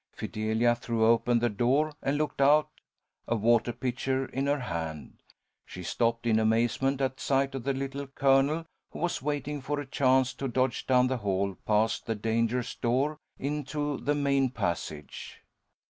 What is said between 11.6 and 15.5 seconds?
past the dangerous door, into the main passage.